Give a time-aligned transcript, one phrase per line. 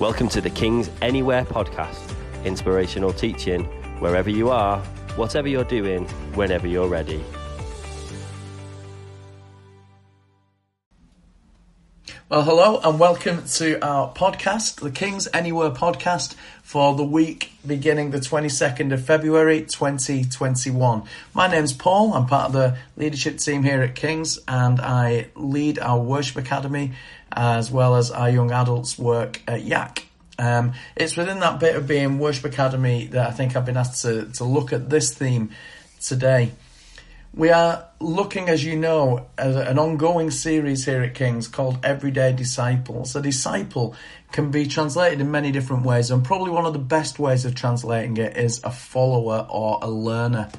[0.00, 2.14] Welcome to the King's Anywhere podcast,
[2.46, 3.64] inspirational teaching
[4.00, 4.78] wherever you are,
[5.16, 7.22] whatever you're doing, whenever you're ready.
[12.30, 18.12] Well, hello and welcome to our podcast, the King's Anywhere podcast for the week beginning
[18.12, 21.02] the 22nd of February 2021.
[21.34, 22.14] My name's Paul.
[22.14, 26.92] I'm part of the leadership team here at King's and I lead our worship academy
[27.32, 30.06] as well as our young adults work at Yak.
[30.38, 34.02] Um, it's within that bit of being worship academy that I think I've been asked
[34.02, 35.50] to, to look at this theme
[36.00, 36.52] today.
[37.32, 42.32] We are looking, as you know, at an ongoing series here at King's called Everyday
[42.32, 43.14] Disciples.
[43.14, 43.94] A disciple
[44.32, 47.54] can be translated in many different ways, and probably one of the best ways of
[47.54, 50.50] translating it is a follower or a learner.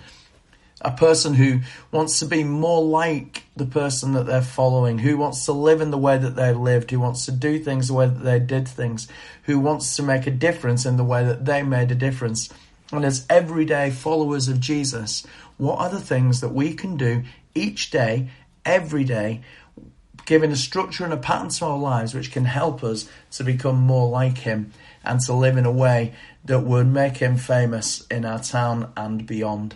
[0.84, 5.46] A person who wants to be more like the person that they're following, who wants
[5.46, 8.08] to live in the way that they lived, who wants to do things the way
[8.08, 9.08] that they did things,
[9.44, 12.50] who wants to make a difference in the way that they made a difference.
[12.92, 15.26] And as everyday followers of Jesus,
[15.58, 17.24] what are the things that we can do
[17.54, 18.30] each day,
[18.66, 19.42] every day,
[20.26, 23.78] giving a structure and a pattern to our lives which can help us to become
[23.78, 24.72] more like Him
[25.04, 26.14] and to live in a way
[26.46, 29.76] that would make Him famous in our town and beyond.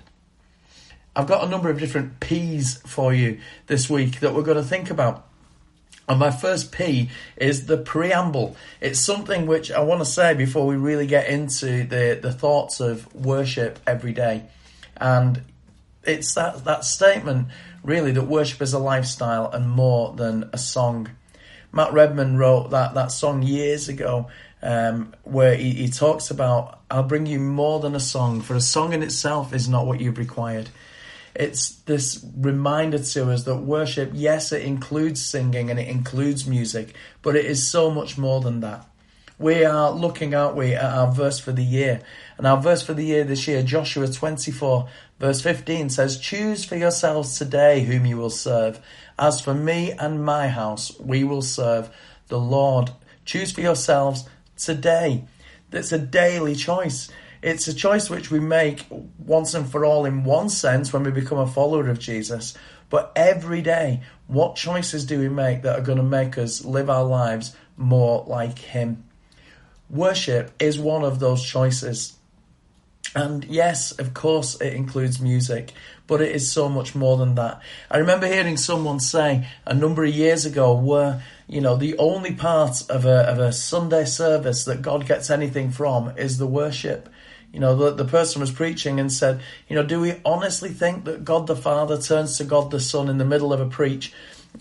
[1.15, 4.63] I've got a number of different P's for you this week that we're going to
[4.63, 5.25] think about.
[6.07, 8.55] And my first P is the preamble.
[8.79, 12.79] It's something which I want to say before we really get into the, the thoughts
[12.79, 14.43] of worship every day.
[14.97, 15.41] And
[16.03, 17.47] it's that, that statement,
[17.83, 21.09] really, that worship is a lifestyle and more than a song.
[21.71, 24.27] Matt Redman wrote that, that song years ago
[24.61, 28.61] um, where he, he talks about, I'll bring you more than a song, for a
[28.61, 30.69] song in itself is not what you've required.
[31.35, 36.95] It's this reminder to us that worship, yes, it includes singing and it includes music,
[37.21, 38.87] but it is so much more than that.
[39.37, 42.01] We are looking, aren't we, at our verse for the year.
[42.37, 44.87] And our verse for the year this year, Joshua 24,
[45.19, 48.79] verse 15 says, Choose for yourselves today whom you will serve.
[49.19, 51.89] As for me and my house, we will serve
[52.29, 52.91] the Lord.
[53.25, 54.23] Choose for yourselves
[54.57, 55.25] today.
[55.69, 57.09] That's a daily choice.
[57.45, 58.87] It's a choice which we make
[59.19, 62.55] once and for all in one sense when we become a follower of Jesus.
[62.89, 66.89] But every day, what choices do we make that are going to make us live
[66.89, 69.03] our lives more like Him?
[69.91, 72.13] Worship is one of those choices.
[73.15, 75.71] And yes, of course, it includes music,
[76.07, 77.61] but it is so much more than that.
[77.91, 82.33] I remember hearing someone say a number of years ago where, you know, the only
[82.33, 87.07] part of a, of a Sunday service that God gets anything from is the worship.
[87.55, 89.39] You know, the, the person was preaching and said,
[89.69, 93.07] you know, do we honestly think that God the Father turns to God the Son
[93.07, 94.11] in the middle of a preach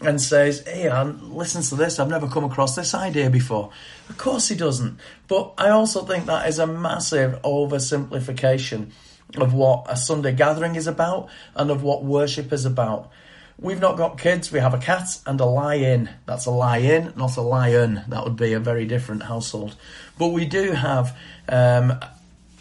[0.00, 1.98] and says, Hey, Anne, listen to this.
[1.98, 3.72] I've never come across this idea before.
[4.08, 5.00] Of course he doesn't.
[5.26, 8.92] But I also think that is a massive oversimplification
[9.38, 13.10] of what a Sunday gathering is about and of what worship is about.
[13.58, 16.10] We've not got kids, we have a cat and a lion.
[16.26, 18.02] That's a lion, not a lion.
[18.06, 19.76] That would be a very different household.
[20.16, 21.16] But we do have
[21.48, 21.98] um,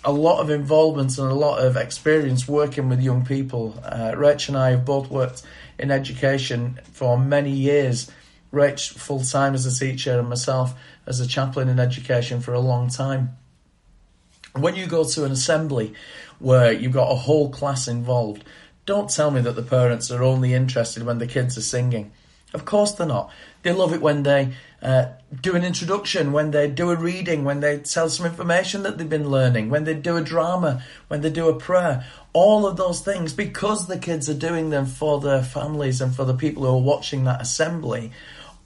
[0.05, 3.79] a lot of involvement and a lot of experience working with young people.
[3.83, 5.43] Uh, Rach and I have both worked
[5.79, 8.11] in education for many years.
[8.51, 10.73] Rach full time as a teacher and myself
[11.07, 13.37] as a chaplain in education for a long time.
[14.53, 15.93] When you go to an assembly
[16.39, 18.43] where you've got a whole class involved,
[18.85, 22.11] don't tell me that the parents are only interested when the kids are singing.
[22.53, 23.31] Of course they're not.
[23.63, 25.07] They love it when they uh,
[25.41, 29.09] do an introduction, when they do a reading, when they tell some information that they've
[29.09, 32.05] been learning, when they do a drama, when they do a prayer.
[32.33, 36.25] All of those things, because the kids are doing them for their families and for
[36.25, 38.11] the people who are watching that assembly,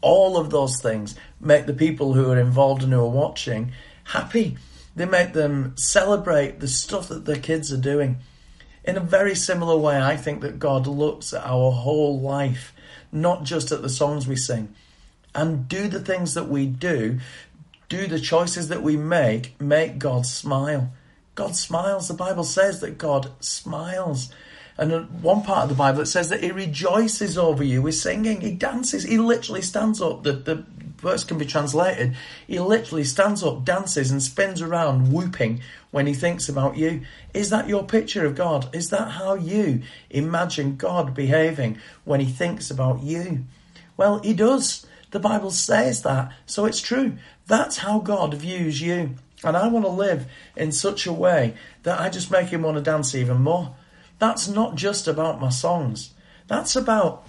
[0.01, 3.71] all of those things make the people who are involved and who are watching
[4.03, 4.57] happy.
[4.95, 8.17] They make them celebrate the stuff that their kids are doing.
[8.83, 12.73] In a very similar way, I think that God looks at our whole life,
[13.11, 14.73] not just at the songs we sing
[15.33, 17.19] and do the things that we do,
[17.89, 20.91] do the choices that we make, make God smile.
[21.35, 22.07] God smiles.
[22.07, 24.33] The Bible says that God smiles.
[24.77, 28.41] And one part of the Bible it says that he rejoices over you with singing.
[28.41, 29.03] He dances.
[29.03, 30.23] He literally stands up.
[30.23, 30.65] The, the
[30.97, 32.15] verse can be translated.
[32.47, 35.61] He literally stands up, dances, and spins around whooping
[35.97, 37.01] when he thinks about you.
[37.33, 38.69] Is that your picture of God?
[38.75, 43.45] Is that how you imagine God behaving when he thinks about you?
[43.97, 44.85] Well, he does.
[45.09, 47.17] The Bible says that, so it's true.
[47.47, 49.15] That's how God views you.
[49.43, 52.77] And I want to live in such a way that I just make him want
[52.77, 53.75] to dance even more.
[54.19, 56.13] That's not just about my songs.
[56.45, 57.25] That's about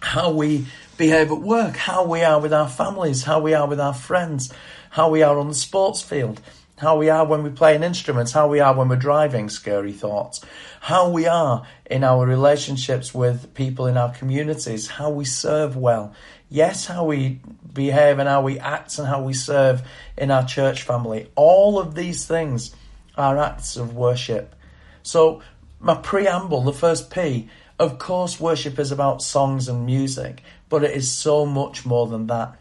[0.00, 0.66] how we
[0.96, 4.52] behave at work, how we are with our families, how we are with our friends,
[4.90, 6.40] how we are on the sports field,
[6.78, 9.92] how we are when we play an instrument, how we are when we're driving, scary
[9.92, 10.40] thoughts,
[10.80, 16.14] how we are in our relationships with people in our communities, how we serve well.
[16.48, 17.40] Yes, how we
[17.72, 19.82] behave and how we act and how we serve
[20.16, 21.30] in our church family.
[21.34, 22.74] All of these things
[23.16, 24.54] are acts of worship.
[25.02, 25.42] So,
[25.80, 27.48] my preamble, the first P,
[27.78, 32.26] of course, worship is about songs and music, but it is so much more than
[32.28, 32.58] that.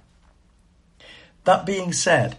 [1.46, 2.36] That being said,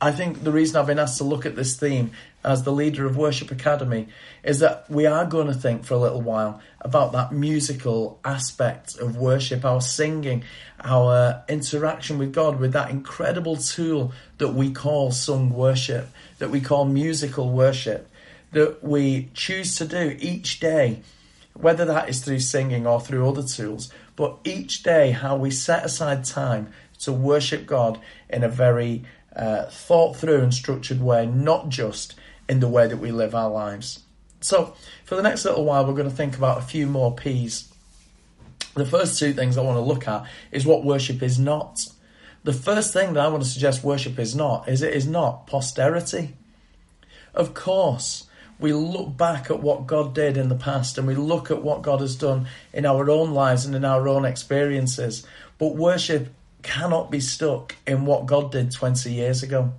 [0.00, 2.10] I think the reason I've been asked to look at this theme
[2.44, 4.08] as the leader of Worship Academy
[4.44, 8.98] is that we are going to think for a little while about that musical aspect
[8.98, 10.44] of worship, our singing,
[10.84, 16.08] our interaction with God, with that incredible tool that we call sung worship,
[16.38, 18.10] that we call musical worship,
[18.52, 21.00] that we choose to do each day,
[21.54, 25.86] whether that is through singing or through other tools, but each day how we set
[25.86, 27.98] aside time to worship God
[28.28, 29.04] in a very
[29.36, 32.14] uh, thought through and structured way, not just
[32.48, 34.00] in the way that we live our lives.
[34.40, 34.74] So,
[35.04, 37.72] for the next little while, we're going to think about a few more P's.
[38.74, 41.86] The first two things I want to look at is what worship is not.
[42.44, 45.46] The first thing that I want to suggest worship is not is it is not
[45.46, 46.36] posterity.
[47.34, 48.26] Of course,
[48.58, 51.82] we look back at what God did in the past and we look at what
[51.82, 55.26] God has done in our own lives and in our own experiences.
[55.58, 56.32] But worship
[56.66, 59.72] cannot be stuck in what God did 20 years ago.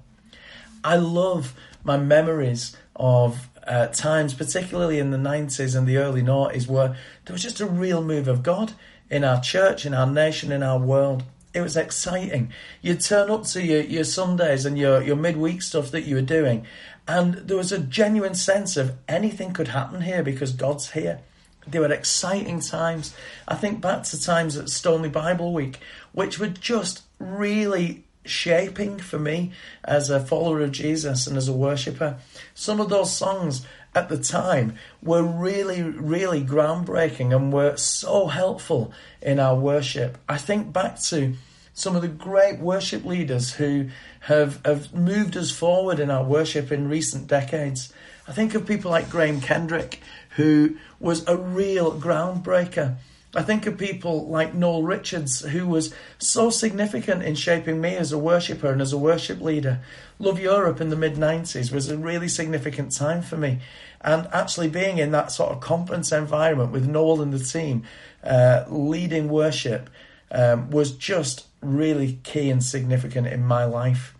[0.84, 1.54] I love
[1.84, 6.95] my memories of uh, times, particularly in the 90s and the early noughties, where
[7.25, 8.74] there was just a real move of God
[9.10, 11.24] in our church, in our nation, in our world.
[11.54, 12.54] It was exciting.
[12.81, 16.22] You'd turn up to your, your Sundays and your, your midweek stuff that you were
[16.22, 16.66] doing,
[17.07, 21.19] and there was a genuine sense of anything could happen here because God's here.
[21.68, 23.13] They were exciting times.
[23.48, 25.80] I think back to times at Stoneleigh Bible Week,
[26.17, 29.51] which were just really shaping for me
[29.83, 32.17] as a follower of Jesus and as a worshipper.
[32.55, 38.91] Some of those songs at the time were really, really groundbreaking and were so helpful
[39.21, 40.17] in our worship.
[40.27, 41.35] I think back to
[41.75, 43.89] some of the great worship leaders who
[44.21, 47.93] have, have moved us forward in our worship in recent decades.
[48.27, 52.95] I think of people like Graham Kendrick, who was a real groundbreaker.
[53.38, 58.12] I think of people like Noel Richards, who was so significant in shaping me as
[58.12, 59.80] a worshipper and as a worship leader.
[60.18, 63.60] Love Europe in the mid 90s was a really significant time for me.
[64.01, 67.84] And actually being in that sort of conference environment with Noel and the team
[68.24, 69.92] uh, leading worship
[70.31, 74.16] um, was just really key and significant in my life.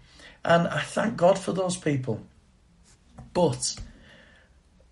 [0.46, 2.22] And I thank God for those people.
[3.34, 3.78] But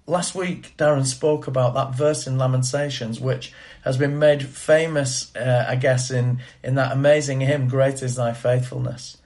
[0.07, 3.53] last week Darren spoke about that verse in Lamentations, which
[3.83, 8.33] has been made famous, uh, I guess, in, in that amazing hymn, Great is Thy
[8.33, 9.17] Faithfulness.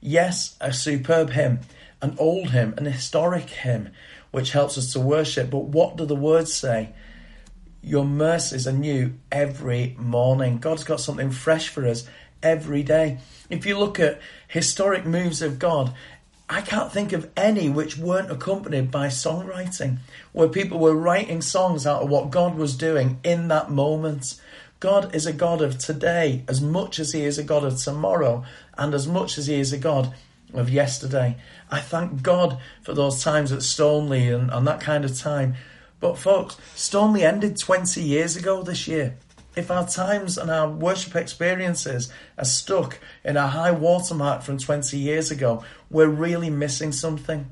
[0.00, 1.60] Yes, a superb hymn,
[2.02, 3.90] an old hymn, an historic hymn,
[4.30, 5.50] which helps us to worship.
[5.50, 6.90] But what do the words say?
[7.82, 10.58] Your mercies are new every morning.
[10.58, 12.06] God's got something fresh for us
[12.42, 13.18] every day.
[13.48, 15.94] If you look at historic moves of God,
[16.48, 19.98] I can't think of any which weren't accompanied by songwriting,
[20.32, 24.40] where people were writing songs out of what God was doing in that moment.
[24.78, 28.44] God is a God of today as much as He is a God of tomorrow,
[28.78, 30.14] and as much as He is a God
[30.54, 31.36] of yesterday.
[31.68, 35.56] I thank God for those times at Stoneleigh and, and that kind of time.
[35.98, 39.16] But, folks, Stoneleigh ended 20 years ago this year
[39.56, 44.98] if our times and our worship experiences are stuck in a high watermark from 20
[44.98, 47.50] years ago, we're really missing something.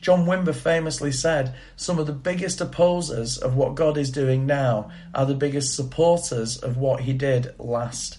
[0.00, 4.90] John Wimber famously said, Some of the biggest opposers of what God is doing now
[5.14, 8.18] are the biggest supporters of what He did last.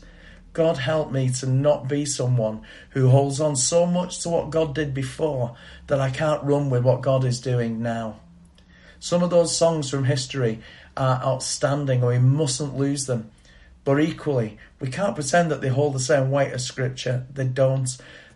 [0.54, 2.62] God help me to not be someone
[2.92, 5.56] who holds on so much to what God did before
[5.88, 8.20] that I can't run with what God is doing now.
[9.00, 10.60] Some of those songs from history
[10.98, 13.31] are outstanding and we mustn't lose them.
[13.84, 17.25] But equally, we can't pretend that they hold the same weight as Scripture.
[17.34, 17.89] They don't.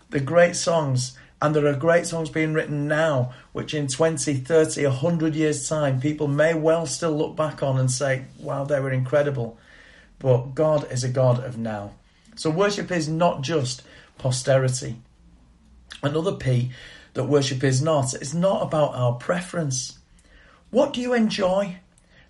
[0.10, 4.86] They're great songs, and there are great songs being written now, which in 20, 30,
[4.86, 8.91] 100 years' time, people may well still look back on and say, wow, they were
[8.91, 9.57] incredible.
[10.19, 11.91] But God is a God of now.
[12.36, 13.83] So worship is not just
[14.17, 14.95] posterity.
[16.01, 16.72] Another P
[17.13, 20.00] that worship is not, it's not about our preference.
[20.72, 21.77] What do you enjoy?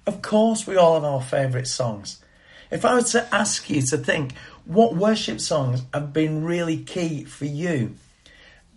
[0.06, 2.20] Of course, we all have our favourite songs.
[2.70, 4.34] If I were to ask you to think
[4.66, 7.96] what worship songs have been really key for you,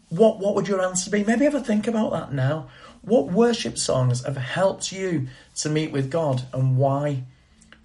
[0.09, 1.25] what, what would your answer be?
[1.25, 2.69] Maybe ever think about that now.
[3.03, 7.25] What worship songs have helped you to meet with God and why?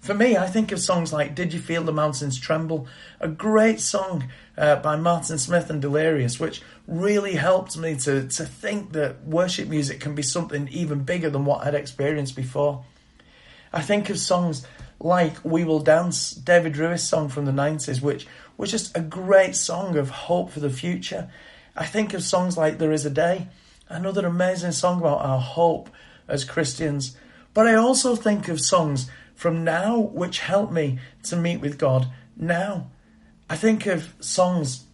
[0.00, 2.88] For me, I think of songs like Did You Feel the Mountains Tremble?
[3.20, 8.44] A great song uh, by Martin Smith and Delirious, which really helped me to, to
[8.44, 12.84] think that worship music can be something even bigger than what I'd experienced before.
[13.72, 14.66] I think of songs
[15.00, 18.26] like We Will Dance, David Ruis song from the 90s, which
[18.56, 21.30] was just a great song of hope for the future.
[21.74, 23.48] I think of songs like There Is a Day,
[23.88, 25.88] another amazing song about our hope
[26.28, 27.16] as Christians.
[27.54, 32.08] But I also think of songs from now which help me to meet with God
[32.36, 32.90] now.
[33.48, 34.84] I think of songs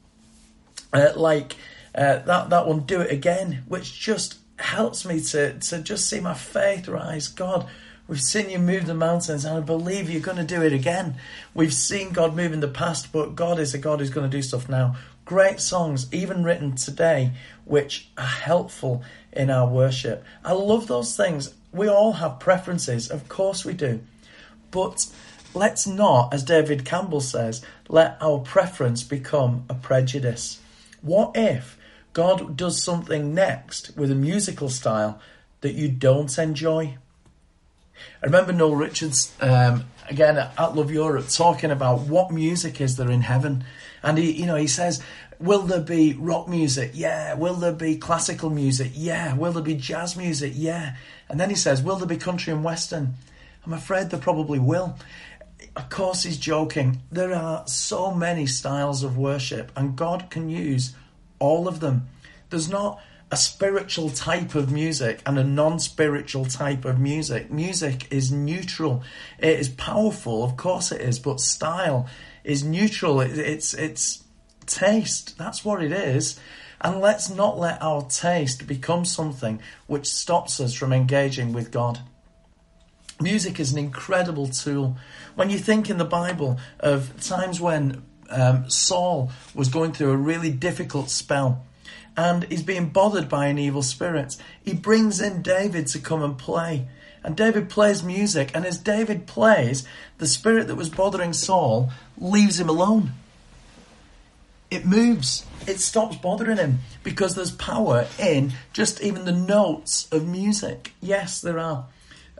[0.92, 1.56] uh, like
[1.94, 6.20] uh, that that one, "Do It Again," which just helps me to to just see
[6.20, 7.28] my faith rise.
[7.28, 7.68] God,
[8.08, 11.16] we've seen you move the mountains, and I believe you're going to do it again.
[11.54, 14.36] We've seen God move in the past, but God is a God who's going to
[14.36, 14.96] do stuff now.
[15.24, 17.32] Great songs, even written today,
[17.66, 20.24] which are helpful in our worship.
[20.42, 21.54] I love those things.
[21.70, 24.00] We all have preferences, of course we do.
[24.70, 25.06] But
[25.54, 30.60] let's not, as David Campbell says, let our preference become a prejudice.
[31.02, 31.78] What if
[32.14, 35.20] God does something next with a musical style
[35.60, 36.96] that you don't enjoy?
[38.22, 43.10] I remember Noel Richards, um, again at Love Europe, talking about what music is there
[43.10, 43.64] in heaven.
[44.02, 45.02] And he, you know, he says,
[45.38, 46.92] will there be rock music?
[46.94, 47.34] Yeah.
[47.34, 48.92] Will there be classical music?
[48.94, 49.34] Yeah.
[49.34, 50.52] Will there be jazz music?
[50.54, 50.96] Yeah.
[51.28, 53.14] And then he says, will there be country and western?
[53.64, 54.96] I'm afraid there probably will.
[55.76, 57.00] Of course, he's joking.
[57.12, 60.94] There are so many styles of worship, and God can use
[61.38, 62.08] all of them.
[62.50, 67.50] There's not a spiritual type of music and a non spiritual type of music.
[67.50, 69.02] Music is neutral.
[69.38, 72.08] It is powerful, of course it is, but style
[72.44, 73.20] is neutral.
[73.20, 74.24] it's, it's
[74.66, 75.36] taste.
[75.36, 76.38] That's what it is.
[76.80, 82.00] And let's not let our taste become something which stops us from engaging with God.
[83.20, 84.96] Music is an incredible tool.
[85.34, 90.16] When you think in the Bible of times when um, Saul was going through a
[90.16, 91.66] really difficult spell
[92.18, 96.36] and he's being bothered by an evil spirit, he brings in David to come and
[96.36, 96.88] play.
[97.22, 99.86] And David plays music, and as David plays,
[100.18, 103.12] the spirit that was bothering Saul leaves him alone.
[104.68, 105.46] It moves.
[105.68, 110.94] It stops bothering him because there's power in just even the notes of music.
[111.00, 111.86] Yes, there are.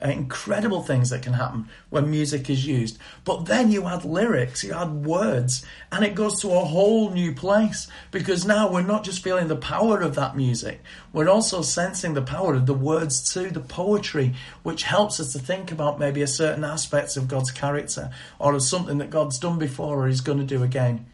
[0.02, 2.99] Incredible things that can happen when music is used.
[3.25, 7.35] But then you add lyrics, you add words, and it goes to a whole new
[7.35, 12.14] place because now we're not just feeling the power of that music, we're also sensing
[12.14, 16.23] the power of the words too, the poetry, which helps us to think about maybe
[16.23, 20.21] a certain aspects of God's character or of something that God's done before or is
[20.21, 21.07] going to do again.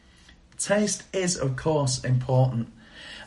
[0.58, 2.72] Taste is, of course, important.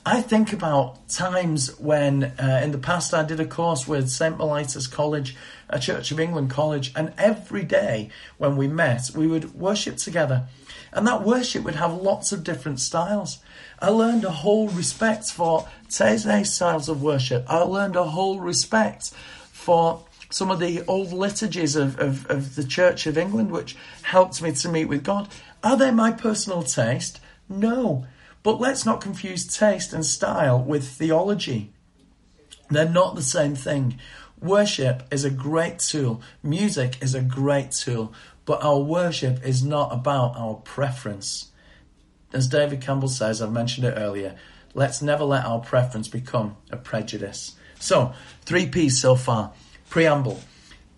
[0.10, 4.38] I think about times when uh, in the past I did a course with St.
[4.38, 5.36] Mellitus College,
[5.68, 10.48] a Church of England college, and every day when we met, we would worship together.
[10.94, 13.40] And that worship would have lots of different styles.
[13.82, 17.44] I learned a whole respect for Taizé styles of worship.
[17.46, 19.12] I learned a whole respect
[19.52, 24.42] for some of the old liturgies of, of, of the Church of England, which helped
[24.42, 25.28] me to meet with God.
[25.66, 27.20] Are they my personal taste?
[27.50, 28.08] No.
[28.44, 31.74] But let's not confuse taste and style with theology.
[32.70, 34.00] They're not the same thing.
[34.42, 38.14] Worship is a great tool, music is a great tool,
[38.46, 41.52] but our worship is not about our preference.
[42.32, 44.36] As David Campbell says, I've mentioned it earlier,
[44.76, 47.56] let's never let our preference become a prejudice.
[47.80, 48.14] So,
[48.44, 49.54] three P's so far.
[49.90, 50.40] Preamble.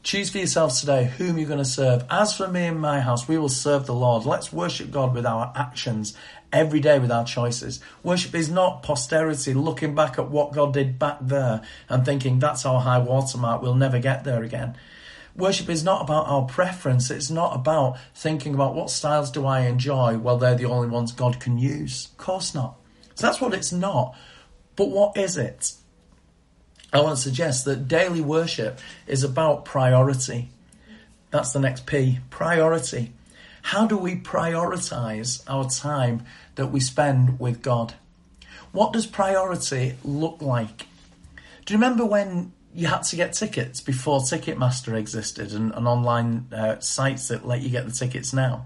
[0.02, 2.06] Choose for yourselves today whom you're going to serve.
[2.10, 4.26] As for me and my house, we will serve the Lord.
[4.26, 6.16] Let's worship God with our actions
[6.52, 7.80] every day with our choices.
[8.04, 12.66] Worship is not posterity looking back at what God did back there and thinking that's
[12.66, 14.76] our high watermark, we'll never get there again.
[15.36, 17.10] Worship is not about our preference.
[17.10, 20.18] It's not about thinking about what styles do I enjoy.
[20.18, 22.08] Well, they're the only ones God can use.
[22.12, 22.76] Of course not.
[23.16, 24.18] So that's what it's not.
[24.76, 25.74] But what is it?
[26.92, 30.50] I want to suggest that daily worship is about priority.
[31.32, 33.14] That's the next P priority.
[33.62, 36.24] How do we prioritize our time
[36.56, 37.94] that we spend with God?
[38.72, 40.88] What does priority look like?
[41.66, 46.48] Do you remember when you had to get tickets before Ticketmaster existed and, and online
[46.52, 48.66] uh, sites that let you get the tickets now?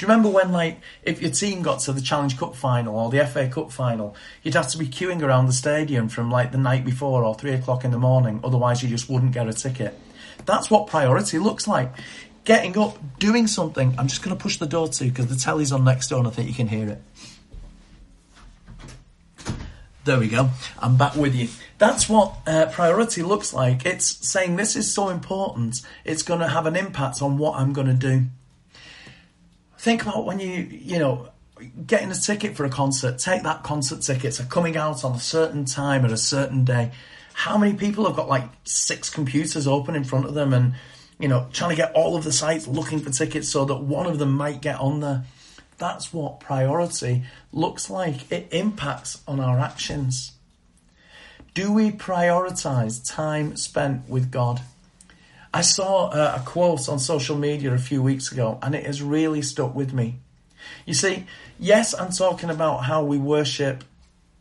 [0.00, 3.10] Do you remember when, like, if your team got to the Challenge Cup final or
[3.10, 6.58] the FA Cup final, you'd have to be queuing around the stadium from like the
[6.58, 9.98] night before or three o'clock in the morning, otherwise you just wouldn't get a ticket.
[10.46, 11.92] That's what priority looks like.
[12.50, 13.94] Getting up, doing something.
[13.96, 16.26] I'm just going to push the door to because the telly's on next door and
[16.26, 17.00] I think you can hear it.
[20.04, 20.50] There we go.
[20.80, 21.46] I'm back with you.
[21.78, 23.86] That's what uh, priority looks like.
[23.86, 27.72] It's saying this is so important, it's going to have an impact on what I'm
[27.72, 28.24] going to do.
[29.78, 31.28] Think about when you, you know,
[31.86, 35.20] getting a ticket for a concert, take that concert ticket, so coming out on a
[35.20, 36.90] certain time at a certain day.
[37.32, 40.74] How many people have got like six computers open in front of them and,
[41.20, 44.06] you know, trying to get all of the sites looking for tickets so that one
[44.06, 45.24] of them might get on there?
[45.78, 48.30] That's what priority looks like.
[48.32, 50.32] It impacts on our actions.
[51.54, 54.60] Do we prioritize time spent with God?
[55.52, 59.42] I saw a quote on social media a few weeks ago and it has really
[59.42, 60.16] stuck with me.
[60.86, 61.26] You see,
[61.58, 63.82] yes, I'm talking about how we worship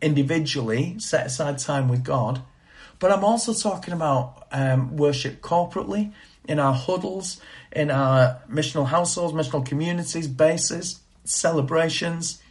[0.01, 2.41] individually, set aside time with God,
[2.99, 6.11] but I'm also talking about um, worship corporately
[6.49, 7.39] in our huddles,
[7.71, 12.41] in our missional households, missional communities, bases celebrations.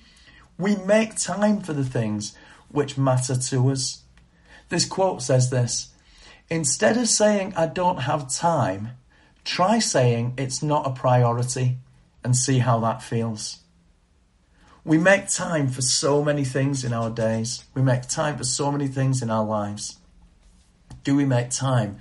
[0.57, 2.37] We make time for the things
[2.71, 4.02] which matter to us.
[4.69, 5.93] This quote says this
[6.49, 8.90] Instead of saying, I don't have time,
[9.45, 11.78] try saying it's not a priority
[12.25, 13.59] and see how that feels.
[14.85, 17.64] We make time for so many things in our days.
[17.75, 19.99] We make time for so many things in our lives.
[21.05, 21.99] Do we make time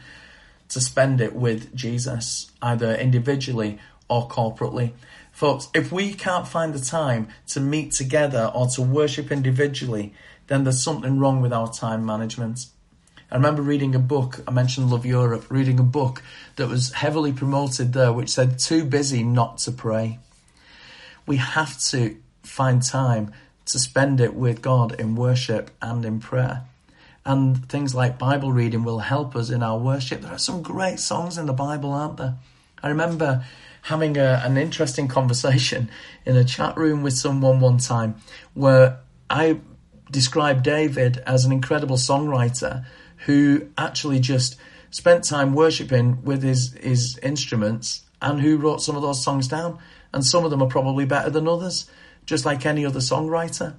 [0.70, 4.94] to spend it with Jesus, either individually or corporately?
[5.32, 10.14] Folks, if we can't find the time to meet together or to worship individually,
[10.48, 12.66] then there's something wrong with our time management.
[13.30, 16.24] I remember reading a book, I mentioned Love Europe, reading a book
[16.56, 20.20] that was heavily promoted there, which said, Too busy not to pray.
[21.26, 23.34] We have to find time
[23.66, 26.64] to spend it with God in worship and in prayer.
[27.28, 30.22] And things like Bible reading will help us in our worship.
[30.22, 32.38] There are some great songs in the Bible, aren't there?
[32.82, 33.44] I remember
[33.82, 35.92] having a, an interesting conversation
[36.26, 38.16] in a chat room with someone one time
[38.54, 39.60] where I
[40.10, 42.86] described David as an incredible songwriter
[43.26, 44.56] who actually just
[44.90, 49.80] spent time worshipping with his, his instruments and who wrote some of those songs down.
[50.14, 51.92] And some of them are probably better than others,
[52.26, 53.76] just like any other songwriter.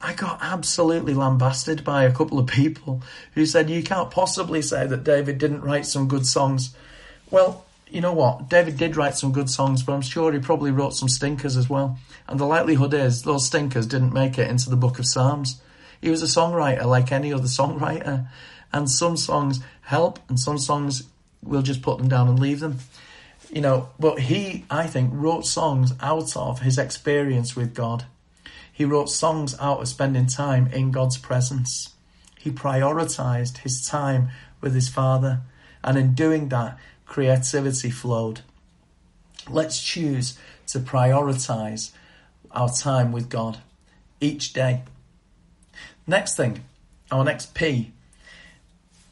[0.00, 4.86] I got absolutely lambasted by a couple of people who said, You can't possibly say
[4.86, 6.74] that David didn't write some good songs.
[7.30, 8.48] Well, you know what?
[8.48, 11.70] David did write some good songs, but I'm sure he probably wrote some stinkers as
[11.70, 11.98] well.
[12.26, 15.60] And the likelihood is those stinkers didn't make it into the book of Psalms.
[16.00, 18.28] He was a songwriter like any other songwriter.
[18.72, 21.04] And some songs help, and some songs
[21.42, 22.78] we'll just put them down and leave them.
[23.50, 28.04] You know, but he, I think, wrote songs out of his experience with God.
[28.76, 31.94] He wrote songs out of spending time in God's presence.
[32.38, 34.28] He prioritized his time
[34.60, 35.40] with his Father.
[35.82, 38.42] And in doing that, creativity flowed.
[39.48, 41.92] Let's choose to prioritize
[42.50, 43.60] our time with God
[44.20, 44.82] each day.
[46.06, 46.62] Next thing,
[47.10, 47.94] our next P.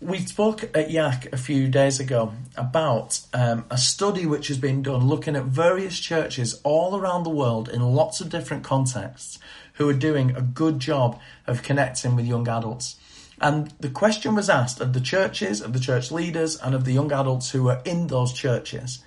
[0.05, 4.83] We spoke at Yak a few days ago about um, a study which has been
[4.83, 9.39] done looking at various churches all around the world in lots of different contexts
[9.73, 12.97] who are doing a good job of connecting with young adults.
[13.41, 16.93] And the question was asked of the churches, of the church leaders, and of the
[16.93, 19.03] young adults who are in those churches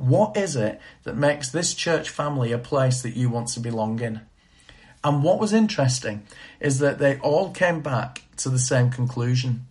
[0.00, 4.00] what is it that makes this church family a place that you want to belong
[4.00, 4.22] in?
[5.04, 6.22] And what was interesting
[6.58, 9.66] is that they all came back to the same conclusion.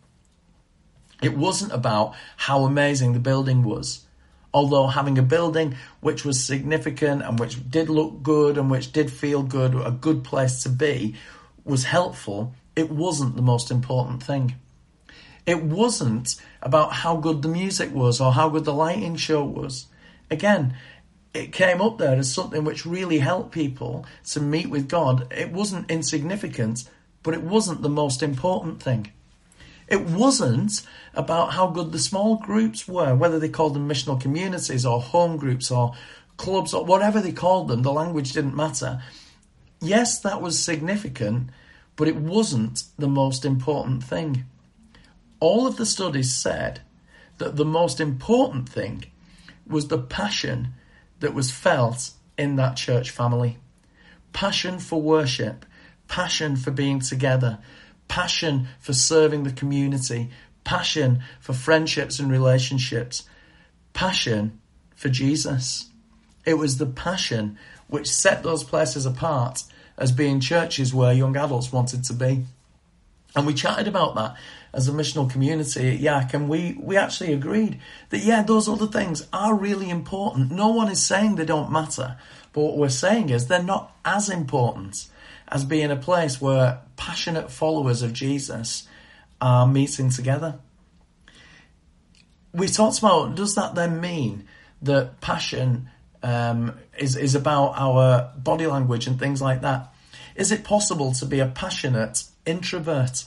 [1.22, 4.06] It wasn't about how amazing the building was,
[4.54, 9.12] although having a building which was significant and which did look good and which did
[9.12, 11.16] feel good, a good place to be,
[11.66, 14.56] was helpful it wasn't the most important thing.
[15.46, 19.88] It wasn't about how good the music was or how good the lighting show was.
[20.32, 20.76] Again,
[21.34, 25.32] it came up there as something which really helped people to meet with God.
[25.32, 26.90] It wasn't insignificant,
[27.22, 29.12] but it wasn't the most important thing.
[29.90, 30.84] It wasn't
[31.16, 35.38] about how good the small groups were, whether they called them missional communities or home
[35.38, 35.94] groups or
[36.38, 39.02] clubs or whatever they called them, the language didn't matter.
[39.82, 41.50] Yes, that was significant,
[41.96, 44.46] but it wasn't the most important thing.
[45.40, 46.82] All of the studies said
[47.38, 49.06] that the most important thing
[49.68, 50.74] was the passion
[51.20, 53.58] that was felt in that church family.
[54.34, 55.66] Passion for worship,
[56.08, 57.60] passion for being together,
[58.10, 60.30] passion for serving the community,
[60.66, 63.24] passion for friendships and relationships,
[63.94, 64.60] passion
[64.96, 65.88] for Jesus.
[66.46, 69.64] It was the passion which set those places apart
[69.98, 72.44] as being churches where young adults wanted to be.
[73.36, 74.36] And we chatted about that
[74.74, 78.88] as a missional community at Yak, and we, we actually agreed that, yeah, those other
[78.88, 80.52] things are really important.
[80.52, 82.18] No one is saying they don't matter,
[82.54, 85.08] but what we're saying is they're not as important
[85.50, 88.88] as being a place where passionate followers of Jesus
[89.42, 90.60] are meeting together.
[92.54, 94.46] We talked about does that then mean
[94.82, 95.90] that passion
[96.24, 99.94] um, is is about our body language and things like that?
[100.36, 103.26] Is it possible to be a passionate introvert?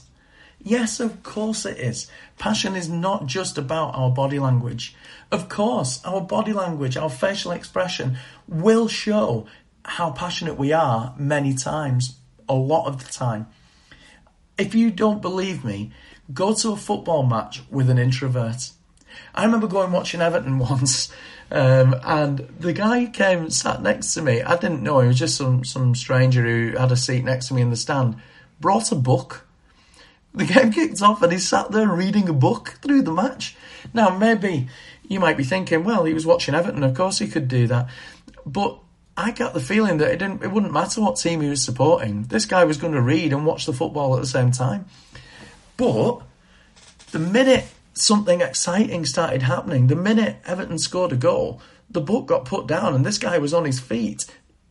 [0.59, 2.09] Yes, of course it is.
[2.37, 4.95] Passion is not just about our body language.
[5.29, 9.45] Of course, our body language, our facial expression will show
[9.85, 12.17] how passionate we are many times,
[12.47, 13.47] a lot of the time.
[14.57, 15.91] If you don't believe me,
[16.33, 18.71] go to a football match with an introvert.
[19.35, 21.11] I remember going watching Everton once,
[21.51, 24.41] um, and the guy came and sat next to me.
[24.41, 27.53] I didn't know he was just some some stranger who had a seat next to
[27.53, 28.15] me in the stand.
[28.59, 29.45] Brought a book
[30.33, 33.55] the game kicked off and he sat there reading a book through the match.
[33.93, 34.67] Now, maybe
[35.07, 37.89] you might be thinking, well, he was watching Everton, of course he could do that.
[38.45, 38.79] But
[39.15, 42.23] I got the feeling that it didn't it wouldn't matter what team he was supporting.
[42.23, 44.85] This guy was going to read and watch the football at the same time.
[45.77, 46.21] But
[47.11, 52.45] the minute something exciting started happening, the minute Everton scored a goal, the book got
[52.45, 54.25] put down and this guy was on his feet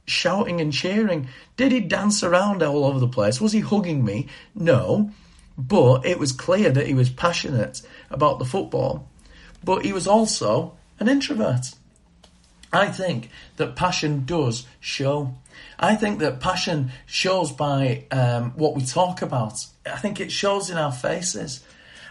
[0.07, 1.29] shouting and cheering.
[1.57, 3.41] Did he dance around all over the place?
[3.41, 4.29] Was he hugging me?
[4.55, 5.11] No.
[5.57, 9.09] But it was clear that he was passionate about the football,
[9.63, 11.75] but he was also an introvert.
[12.73, 15.35] I think that passion does show.
[15.79, 19.67] I think that passion shows by um, what we talk about.
[19.85, 21.63] I think it shows in our faces.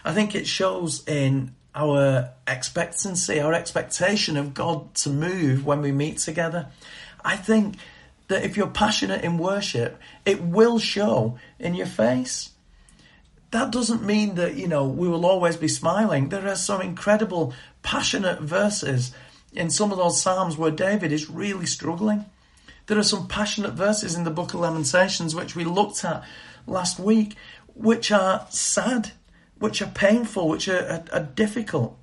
[0.04, 5.90] I think it shows in our expectancy, our expectation of God to move when we
[5.90, 6.68] meet together.
[7.24, 7.76] I think
[8.28, 12.50] that if you're passionate in worship, it will show in your face
[13.52, 16.30] that doesn't mean that, you know, we will always be smiling.
[16.30, 19.12] There are some incredible, passionate verses
[19.52, 22.24] in some of those Psalms where David is really struggling.
[22.86, 26.24] There are some passionate verses in the book of Lamentations, which we looked at
[26.66, 27.36] last week,
[27.74, 29.12] which are sad,
[29.58, 31.98] which are painful, which are, are, are difficult.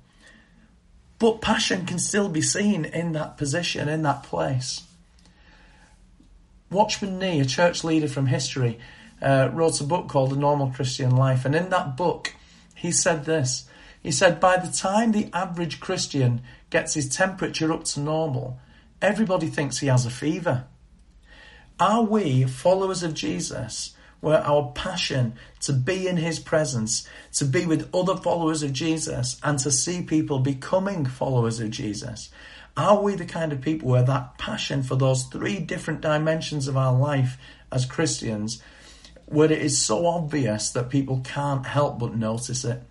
[1.18, 4.82] But passion can still be seen in that position, in that place.
[6.70, 8.78] Watchman Nee, a church leader from history,
[9.20, 11.44] uh, wrote a book called A Normal Christian Life.
[11.44, 12.34] And in that book,
[12.74, 13.68] he said this.
[14.02, 18.58] He said, by the time the average Christian gets his temperature up to normal,
[19.02, 20.64] everybody thinks he has a fever.
[21.78, 27.64] Are we followers of Jesus where our passion to be in his presence, to be
[27.64, 32.30] with other followers of Jesus, and to see people becoming followers of Jesus?
[32.76, 36.76] Are we the kind of people where that passion for those three different dimensions of
[36.76, 37.38] our life
[37.72, 38.62] as Christians
[39.30, 42.82] where it is so obvious that people can't help but notice it.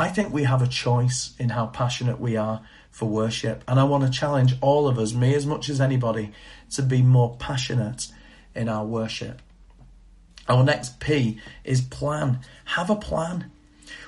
[0.00, 3.84] I think we have a choice in how passionate we are for worship, and I
[3.84, 6.32] want to challenge all of us, me as much as anybody,
[6.70, 8.08] to be more passionate
[8.54, 9.42] in our worship.
[10.48, 12.38] Our next P is plan.
[12.64, 13.50] Have a plan.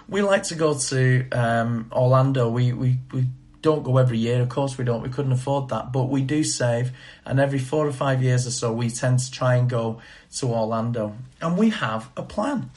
[0.09, 2.48] We like to go to um, Orlando.
[2.48, 3.26] We, we, we
[3.61, 6.42] don't go every year, of course we don't, we couldn't afford that, but we do
[6.42, 6.92] save,
[7.26, 10.00] and every four or five years or so, we tend to try and go
[10.38, 12.70] to Orlando, and we have a plan.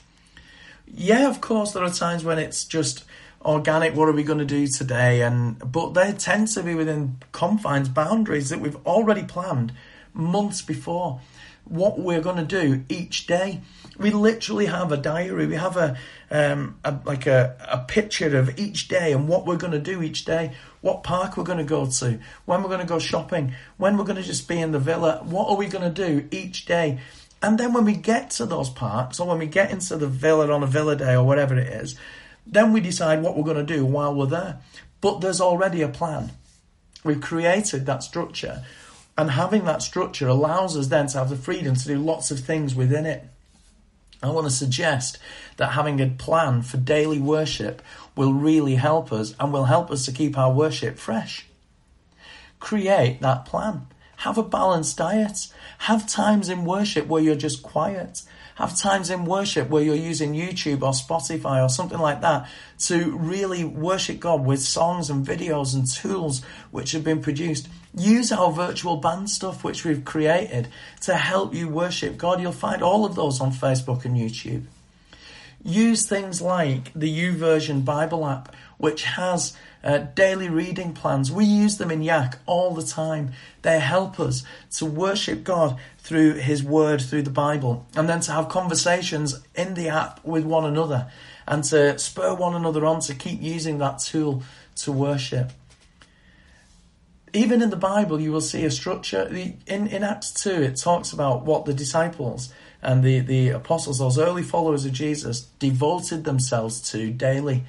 [0.87, 3.03] Yeah, of course, there are times when it's just
[3.43, 7.17] organic, what are we going to do today, and but they tend to be within
[7.31, 9.73] confines, boundaries that we've already planned
[10.13, 11.19] months before
[11.65, 13.61] what we're going to do each day.
[13.97, 15.47] We literally have a diary.
[15.47, 15.97] We have a,
[16.29, 20.01] um, a like a, a picture of each day and what we're going to do
[20.01, 20.53] each day.
[20.81, 22.19] What park we're going to go to.
[22.45, 23.55] When we're going to go shopping.
[23.77, 25.21] When we're going to just be in the villa.
[25.23, 26.99] What are we going to do each day?
[27.45, 30.51] And then when we get to those parks or when we get into the villa
[30.51, 31.95] on a villa day or whatever it is,
[32.47, 34.57] then we decide what we're going to do while we're there.
[34.99, 36.31] But there's already a plan.
[37.03, 38.63] We've created that structure
[39.15, 42.39] and having that structure allows us then to have the freedom to do lots of
[42.39, 43.23] things within it.
[44.23, 45.19] I want to suggest
[45.57, 47.83] that having a plan for daily worship
[48.15, 51.45] will really help us and will help us to keep our worship fresh.
[52.59, 53.85] Create that plan.
[54.25, 55.49] Have a balanced diet.
[55.77, 58.23] Have times in worship where you're just quiet.
[58.55, 62.49] Have times in worship where you're using YouTube or Spotify or something like that
[62.87, 67.69] to really worship God with songs and videos and tools which have been produced.
[67.95, 70.69] Use our virtual band stuff which we've created
[71.01, 72.41] to help you worship God.
[72.41, 74.63] You'll find all of those on Facebook and YouTube.
[75.67, 81.31] Use things like the YouVersion Bible app, which has uh, daily reading plans.
[81.31, 83.31] We use them in Yak all the time.
[83.63, 84.43] They help us
[84.77, 89.73] to worship God through His Word, through the Bible, and then to have conversations in
[89.73, 91.11] the app with one another
[91.47, 94.43] and to spur one another on to keep using that tool
[94.75, 95.51] to worship.
[97.33, 99.27] even in the Bible, you will see a structure.
[99.65, 102.53] In, in Acts 2, it talks about what the disciples
[102.85, 107.63] and the, the apostles, those early followers of Jesus, devoted themselves to daily.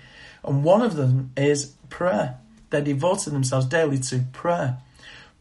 [0.45, 2.39] And one of them is prayer.
[2.69, 4.79] They devoted themselves daily to prayer.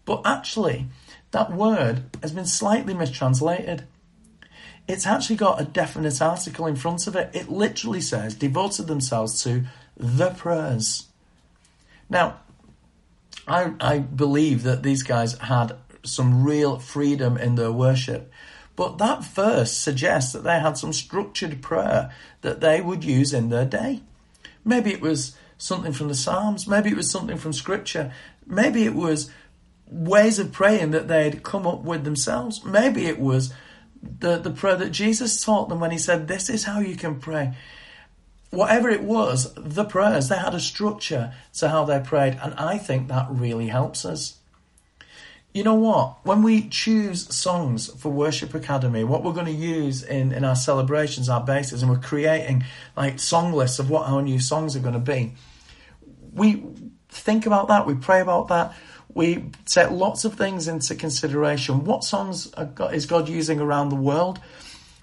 [0.06, 0.88] But actually,
[1.32, 3.84] that word has been slightly mistranslated.
[4.88, 7.32] It's actually got a definite article in front of it.
[7.34, 9.66] It literally says devoted themselves to
[9.98, 11.08] the prayers.
[12.10, 12.40] Now,
[13.46, 18.32] I, I believe that these guys had some real freedom in their worship.
[18.76, 22.12] But that verse suggests that they had some structured prayer
[22.42, 24.02] that they would use in their day.
[24.64, 28.12] Maybe it was something from the Psalms, maybe it was something from Scripture,
[28.46, 29.32] maybe it was
[29.88, 33.54] ways of praying that they had come up with themselves, maybe it was
[34.02, 37.20] the, the prayer that Jesus taught them when he said, This is how you can
[37.20, 37.56] pray
[38.56, 42.78] whatever it was, the prayers, they had a structure to how they prayed, and I
[42.78, 44.38] think that really helps us.
[45.56, 46.18] You know what?
[46.26, 50.54] When we choose songs for Worship Academy, what we're going to use in, in our
[50.54, 52.66] celebrations, our bases, and we're creating
[52.98, 55.32] like song lists of what our new songs are going to be,
[56.34, 56.62] we
[57.08, 58.76] think about that, we pray about that,
[59.14, 61.86] we take lots of things into consideration.
[61.86, 62.54] What songs
[62.92, 64.42] is God using around the world?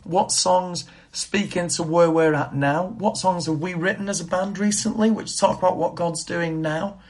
[0.04, 2.88] What songs speak into where we're at now?
[2.88, 6.60] What songs have we written as a band recently which talk about what God's doing
[6.60, 7.00] now?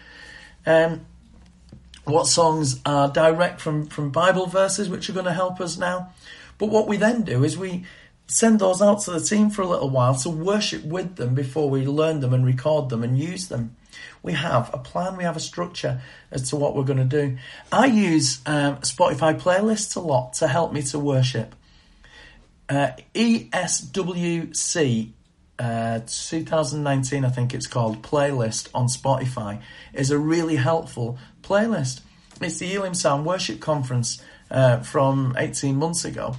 [0.65, 1.07] Um,
[2.05, 6.13] what songs are direct from, from Bible verses which are going to help us now?
[6.59, 7.85] But what we then do is we
[8.27, 11.69] send those out to the team for a little while to worship with them before
[11.69, 13.77] we learn them and record them and use them.
[14.23, 17.37] We have a plan, we have a structure as to what we're going to do.
[17.71, 21.55] I use um, Spotify playlists a lot to help me to worship.
[22.69, 25.11] Uh, ESWC
[25.59, 29.61] uh, 2019, I think it's called, playlist on Spotify
[29.93, 32.01] is a really helpful playlist.
[32.41, 36.37] It's the Elim Sound Worship Conference uh, from 18 months ago.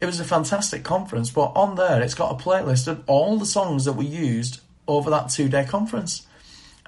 [0.00, 3.46] It was a fantastic conference, but on there it's got a playlist of all the
[3.46, 6.26] songs that we used over that two day conference.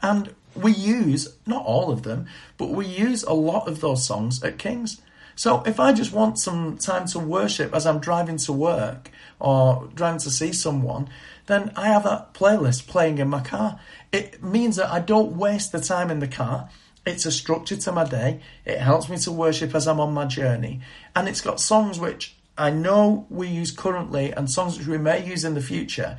[0.03, 4.43] And we use, not all of them, but we use a lot of those songs
[4.43, 5.01] at King's.
[5.35, 9.89] So if I just want some time to worship as I'm driving to work or
[9.95, 11.09] driving to see someone,
[11.47, 13.81] then I have that playlist playing in my car.
[14.13, 16.69] It means that I don't waste the time in the car.
[17.05, 18.41] It's a structure to my day.
[18.65, 20.81] It helps me to worship as I'm on my journey.
[21.17, 25.25] And it's got songs which I know we use currently and songs which we may
[25.27, 26.19] use in the future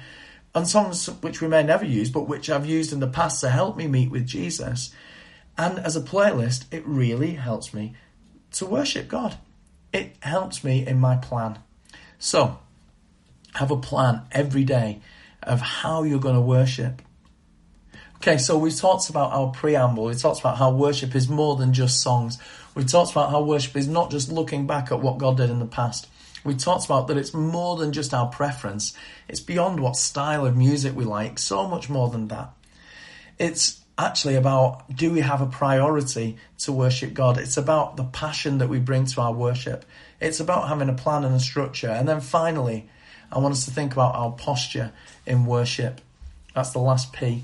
[0.56, 3.50] and songs which we may never use but which I've used in the past to
[3.50, 4.94] help me meet with Jesus.
[5.58, 7.94] And as a playlist, it really helps me
[8.54, 9.38] to worship God.
[9.92, 11.60] It helps me in my plan.
[12.18, 12.60] So,
[13.56, 15.02] have a plan every day
[15.44, 17.02] of how you're going to worship.
[18.26, 20.06] Okay, so we talked about our preamble.
[20.06, 22.38] We talked about how worship is more than just songs.
[22.74, 25.60] We talked about how worship is not just looking back at what God did in
[25.60, 26.08] the past.
[26.46, 28.96] We talked about that it's more than just our preference.
[29.28, 32.54] It's beyond what style of music we like, so much more than that.
[33.40, 37.38] It's actually about do we have a priority to worship God?
[37.38, 39.84] It's about the passion that we bring to our worship.
[40.22, 41.90] It's about having a plan and a structure.
[41.90, 42.88] And then finally,
[43.34, 44.94] I want us to think about our posture
[45.26, 46.00] in worship.
[46.56, 47.44] That's the last P.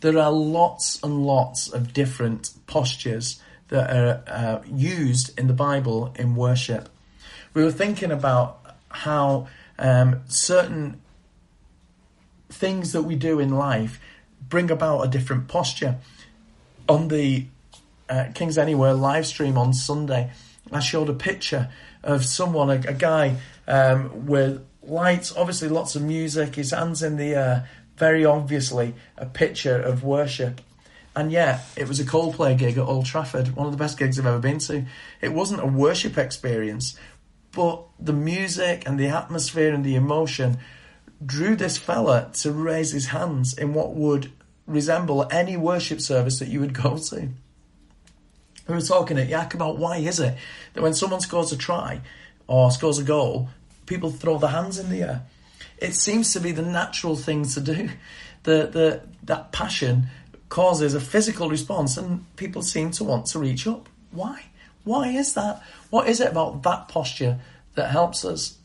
[0.00, 6.14] There are lots and lots of different postures that are uh, used in the Bible
[6.16, 6.88] in worship.
[7.54, 11.00] We were thinking about how um, certain
[12.48, 14.00] things that we do in life
[14.48, 15.96] bring about a different posture.
[16.88, 17.46] On the
[18.08, 20.30] uh, Kings Anywhere live stream on Sunday,
[20.72, 21.70] I showed a picture
[22.02, 27.16] of someone, a, a guy um, with lights, obviously lots of music, his hands in
[27.16, 30.60] the air, very obviously a picture of worship.
[31.16, 34.18] And yet, it was a Coldplay gig at Old Trafford, one of the best gigs
[34.18, 34.84] I've ever been to.
[35.20, 36.96] It wasn't a worship experience,
[37.52, 40.58] but the music and the atmosphere and the emotion
[41.24, 44.30] drew this fella to raise his hands in what would
[44.66, 47.28] resemble any worship service that you would go to.
[48.68, 50.36] We were talking at Yak about why is it
[50.74, 52.02] that when someone scores a try
[52.46, 53.48] or scores a goal,
[53.86, 55.22] people throw their hands in the air.
[55.80, 57.90] It seems to be the natural thing to do.
[58.44, 60.06] The, the, that passion
[60.48, 63.88] causes a physical response and people seem to want to reach up.
[64.10, 64.44] Why?
[64.84, 65.62] Why is that?
[65.90, 67.38] What is it about that posture
[67.74, 68.56] that helps us?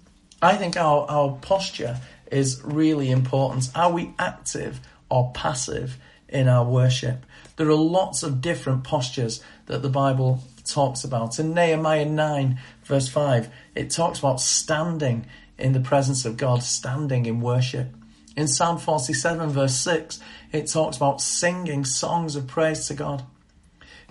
[0.41, 1.99] I think our, our posture
[2.32, 3.69] is really important.
[3.76, 5.97] Are we active or passive
[6.30, 7.26] in our worship?
[7.58, 11.39] There are lots of different postures that the Bible talks about.
[11.39, 15.28] In Nehemiah 9, verse 5, it talks about standing
[15.63, 17.88] in the presence of God, standing in worship.
[18.36, 20.19] In Psalm 47, verse 6,
[20.52, 23.23] it talks about singing songs of praise to God.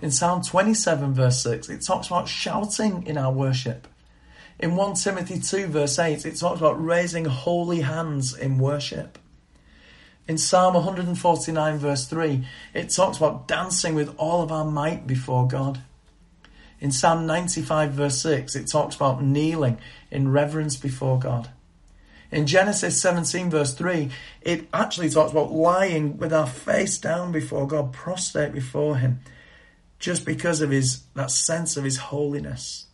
[0.01, 3.87] In Psalm 27, verse 6, it talks about shouting in our worship.
[4.59, 9.19] In 1 Timothy 2, verse 8, it talks about raising holy hands in worship.
[10.27, 15.47] In Psalm 149, verse 3, it talks about dancing with all of our might before
[15.47, 15.81] God.
[16.83, 19.77] In Psalm 95, verse 6, it talks about kneeling
[20.11, 21.49] in reverence before God.
[22.29, 24.09] In Genesis 17, verse 3,
[24.41, 29.21] it actually talks about lying with our face down before God, prostrate before Him,
[29.97, 32.87] just because of His that sense of His holiness.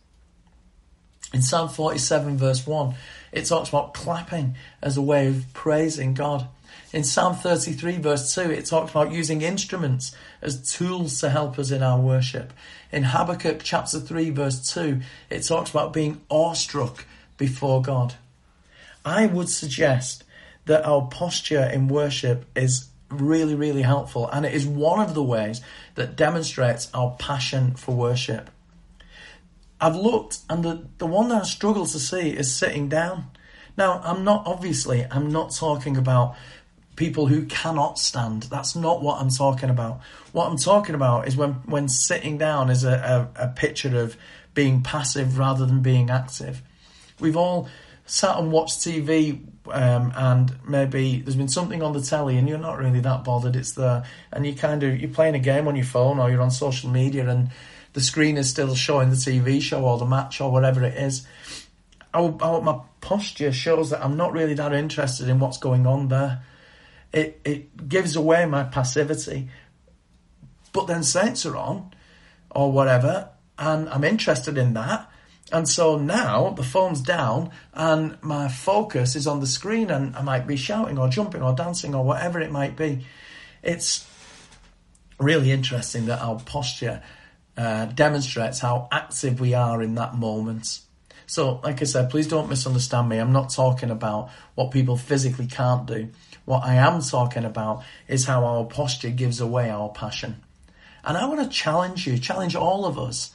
[1.34, 2.94] In Psalm 47, verse 1,
[3.32, 6.46] it talks about clapping as a way of praising God.
[6.92, 11.70] In Psalm 33, verse 2, it talks about using instruments as tools to help us
[11.70, 12.52] in our worship.
[12.90, 17.06] In Habakkuk chapter 3, verse 2, it talks about being awestruck
[17.36, 18.14] before God.
[19.04, 20.24] I would suggest
[20.66, 25.22] that our posture in worship is really, really helpful, and it is one of the
[25.22, 25.60] ways
[25.94, 28.50] that demonstrates our passion for worship.
[29.80, 33.26] I've looked, and the, the one that I struggle to see is sitting down.
[33.76, 36.36] Now, I'm not, obviously, I'm not talking about
[36.96, 38.44] people who cannot stand.
[38.44, 40.00] That's not what I'm talking about.
[40.32, 44.16] What I'm talking about is when, when sitting down is a, a, a picture of
[44.54, 46.62] being passive rather than being active.
[47.18, 47.68] We've all
[48.06, 52.58] sat and watched TV um, and maybe there's been something on the telly and you're
[52.58, 53.56] not really that bothered.
[53.56, 56.42] It's there, and you kind of you're playing a game on your phone or you're
[56.42, 57.50] on social media and
[57.92, 61.26] the screen is still showing the TV show or the match or whatever it is.
[62.12, 66.42] Our, my posture shows that I'm not really that interested in what's going on there
[67.12, 69.48] it, it gives away my passivity.
[70.72, 71.92] But then Saints are on,
[72.50, 75.10] or whatever, and I'm interested in that.
[75.52, 80.22] And so now the phone's down and my focus is on the screen and I
[80.22, 83.04] might be shouting or jumping or dancing or whatever it might be.
[83.62, 84.08] It's
[85.18, 87.02] really interesting that our posture
[87.56, 90.80] uh, demonstrates how active we are in that moment.
[91.26, 93.18] So, like I said, please don't misunderstand me.
[93.18, 96.08] I'm not talking about what people physically can't do.
[96.50, 100.42] What I am talking about is how our posture gives away our passion.
[101.04, 103.30] And I want to challenge you, challenge all of us,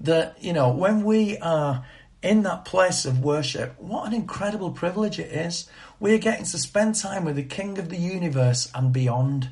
[0.00, 1.84] that, you know, when we are
[2.22, 5.68] in that place of worship, what an incredible privilege it is.
[5.98, 9.48] We're getting to spend time with the King of the universe and beyond.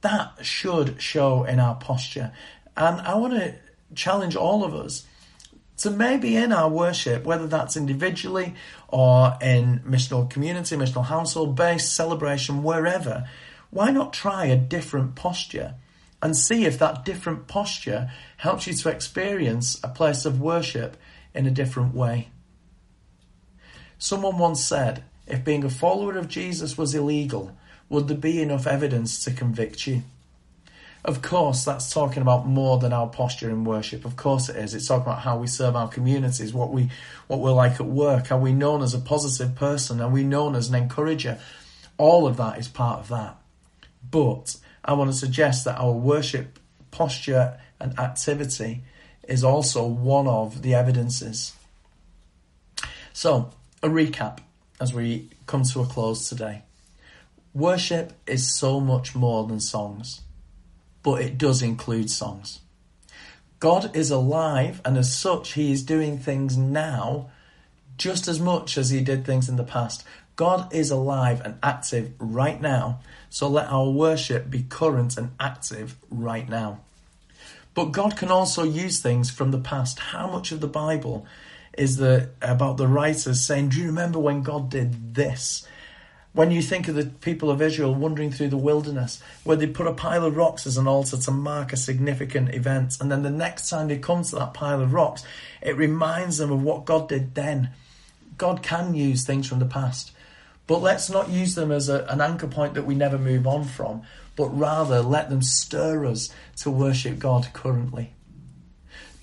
[0.00, 2.32] That should show in our posture.
[2.76, 3.54] And I want to
[3.94, 5.06] challenge all of us
[5.78, 8.54] to maybe in our worship, whether that's individually
[8.88, 13.28] or in missional community, missional household based celebration, wherever,
[13.70, 15.74] why not try a different posture
[16.20, 20.96] and see if that different posture helps you to experience a place of worship
[21.32, 22.28] in a different way?
[23.98, 27.56] Someone once said, if being a follower of Jesus was illegal,
[27.88, 30.02] would there be enough evidence to convict you?
[31.04, 34.04] Of course, that's talking about more than our posture in worship.
[34.04, 34.74] Of course, it is.
[34.74, 36.90] It's talking about how we serve our communities, what we
[37.28, 38.32] what we're like at work.
[38.32, 40.00] Are we known as a positive person?
[40.00, 41.38] Are we known as an encourager?
[41.98, 43.36] All of that is part of that.
[44.10, 46.58] But I want to suggest that our worship
[46.90, 48.82] posture and activity
[49.28, 51.54] is also one of the evidences.
[53.12, 53.50] So,
[53.82, 54.38] a recap
[54.80, 56.62] as we come to a close today.
[57.54, 60.22] Worship is so much more than songs
[61.08, 62.60] but it does include songs.
[63.60, 67.30] God is alive, and as such, He is doing things now
[67.96, 70.04] just as much as He did things in the past.
[70.36, 75.96] God is alive and active right now, so let our worship be current and active
[76.10, 76.80] right now.
[77.72, 79.98] But God can also use things from the past.
[79.98, 81.24] How much of the Bible
[81.72, 85.66] is the, about the writers saying, Do you remember when God did this?
[86.32, 89.86] When you think of the people of Israel wandering through the wilderness, where they put
[89.86, 93.30] a pile of rocks as an altar to mark a significant event, and then the
[93.30, 95.24] next time they come to that pile of rocks,
[95.62, 97.70] it reminds them of what God did then.
[98.36, 100.12] God can use things from the past,
[100.66, 103.64] but let's not use them as a, an anchor point that we never move on
[103.64, 104.02] from,
[104.36, 108.12] but rather let them stir us to worship God currently.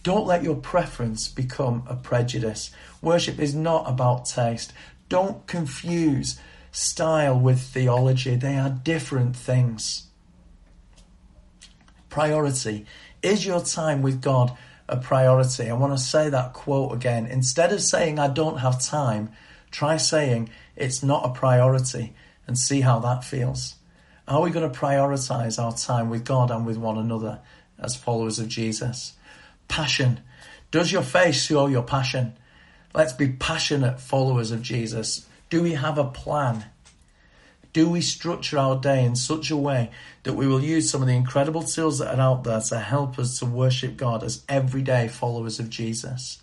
[0.04, 2.72] Don't let your preference become a prejudice.
[3.02, 4.74] Worship is not about taste.
[5.08, 6.40] Don't confuse
[6.76, 8.36] style with theology.
[8.36, 10.08] They are different things.
[12.10, 12.86] Priority.
[13.24, 14.56] Is your time with God
[14.90, 15.70] a priority?
[15.70, 17.28] I want to say that quote again.
[17.28, 19.32] Instead of saying, I don't have time,
[19.72, 22.14] try saying, it's not a priority
[22.46, 23.76] and see how that feels.
[24.28, 27.40] Are we going to prioritize our time with God and with one another
[27.80, 29.14] as followers of Jesus?
[29.70, 30.20] Passion.
[30.72, 32.34] Does your face show your passion?
[32.94, 35.26] Let's be passionate followers of Jesus.
[35.50, 36.66] Do we have a plan?
[37.72, 39.92] Do we structure our day in such a way
[40.24, 43.20] that we will use some of the incredible tools that are out there to help
[43.20, 46.40] us to worship God as everyday followers of Jesus?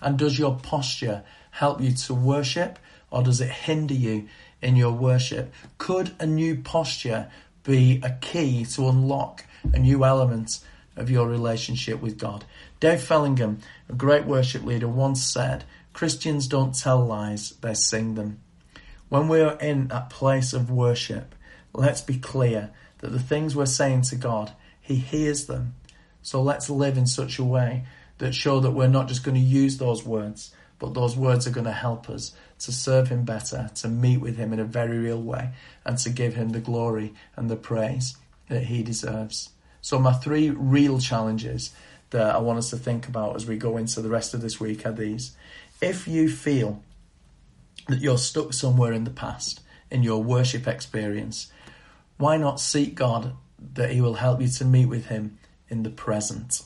[0.00, 2.78] And does your posture help you to worship
[3.10, 4.28] or does it hinder you
[4.62, 5.52] in your worship?
[5.78, 7.30] Could a new posture
[7.64, 10.60] be a key to unlock a new element
[10.96, 12.44] of your relationship with God?
[12.78, 13.58] Dave Fellingham,
[13.88, 15.64] a great worship leader, once said,
[15.98, 18.38] Christians don't tell lies, they sing them.
[19.08, 21.34] When we're in a place of worship,
[21.72, 25.74] let's be clear that the things we're saying to God, He hears them.
[26.22, 27.82] So let's live in such a way
[28.18, 31.50] that show that we're not just going to use those words, but those words are
[31.50, 32.30] going to help us
[32.60, 35.50] to serve Him better, to meet with Him in a very real way,
[35.84, 38.16] and to give Him the glory and the praise
[38.48, 39.50] that He deserves.
[39.80, 41.72] So, my three real challenges
[42.10, 44.60] that I want us to think about as we go into the rest of this
[44.60, 45.32] week are these.
[45.80, 46.82] If you feel
[47.86, 49.60] that you're stuck somewhere in the past
[49.90, 51.52] in your worship experience,
[52.16, 53.34] why not seek God
[53.74, 56.64] that He will help you to meet with Him in the present?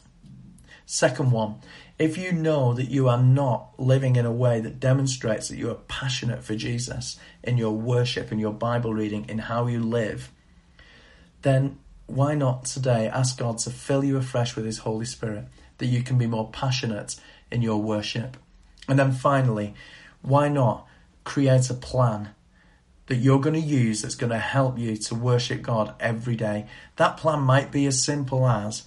[0.86, 1.56] Second one,
[1.98, 5.70] if you know that you are not living in a way that demonstrates that you
[5.70, 10.32] are passionate for Jesus in your worship, in your Bible reading, in how you live,
[11.42, 15.44] then why not today ask God to fill you afresh with His Holy Spirit
[15.78, 17.16] that you can be more passionate
[17.50, 18.38] in your worship?
[18.92, 19.72] And then finally,
[20.20, 20.86] why not
[21.24, 22.34] create a plan
[23.06, 26.66] that you're going to use that's going to help you to worship God every day.
[26.96, 28.82] That plan might be as simple as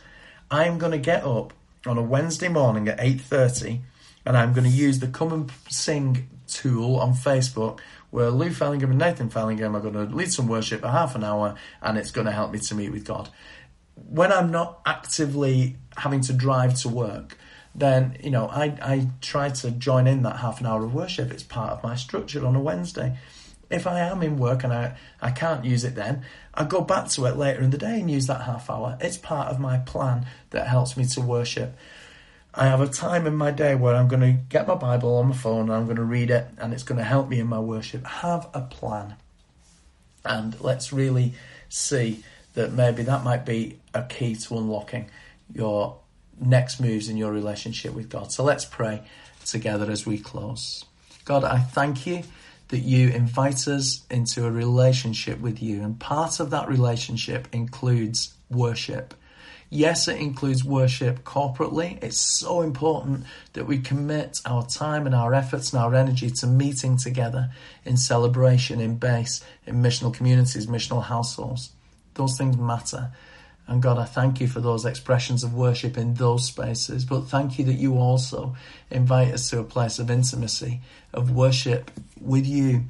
[0.51, 1.53] I'm going to get up
[1.87, 3.79] on a Wednesday morning at 8:30
[4.27, 7.79] and I'm going to use the come and sing tool on Facebook
[8.11, 11.23] where Lou Fellingham and Nathan Fellingham are going to lead some worship for half an
[11.23, 13.29] hour and it's going to help me to meet with God.
[13.95, 17.39] When I'm not actively having to drive to work,
[17.75, 21.31] then you know I, I try to join in that half an hour of worship.
[21.31, 23.17] It's part of my structure on a Wednesday.
[23.69, 26.23] If I am in work and I, I can't use it then,
[26.53, 28.97] I go back to it later in the day and use that half hour.
[29.01, 31.75] It's part of my plan that helps me to worship.
[32.53, 35.29] I have a time in my day where I'm going to get my Bible on
[35.29, 37.47] my phone and I'm going to read it and it's going to help me in
[37.47, 38.05] my worship.
[38.05, 39.15] Have a plan.
[40.23, 41.33] And let's really
[41.67, 42.23] see
[42.53, 45.09] that maybe that might be a key to unlocking
[45.53, 45.97] your
[46.39, 48.31] next moves in your relationship with God.
[48.31, 49.03] So let's pray
[49.45, 50.85] together as we close.
[51.23, 52.23] God, I thank you
[52.69, 58.33] that you invite us into a relationship with you, and part of that relationship includes
[58.49, 59.13] worship.
[59.69, 62.01] Yes, it includes worship corporately.
[62.03, 66.47] It's so important that we commit our time and our efforts and our energy to
[66.47, 67.49] meeting together
[67.83, 71.71] in celebration, in base, in missional communities, missional households.
[72.13, 73.11] Those things matter.
[73.67, 77.03] And God, I thank you for those expressions of worship in those spaces.
[77.03, 78.55] But thank you that you also
[78.91, 80.81] invite us to a place of intimacy,
[81.13, 81.89] of worship
[82.19, 82.83] with you,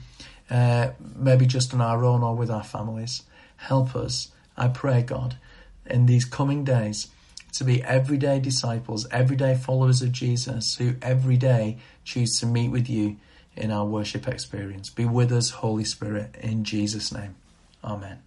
[0.49, 3.23] uh, maybe just on our own or with our families.
[3.57, 5.37] Help us, I pray, God,
[5.85, 7.07] in these coming days
[7.53, 12.89] to be everyday disciples, everyday followers of Jesus who every day choose to meet with
[12.89, 13.15] you
[13.55, 14.89] in our worship experience.
[14.89, 17.35] Be with us, Holy Spirit, in Jesus' name.
[17.81, 18.24] Amen.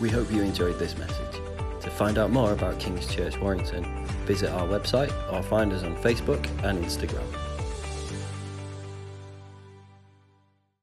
[0.00, 1.40] We hope you enjoyed this message.
[1.80, 3.84] To find out more about King's Church Warrington,
[4.26, 7.26] visit our website or find us on Facebook and Instagram.